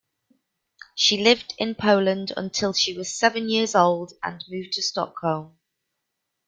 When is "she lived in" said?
0.95-1.75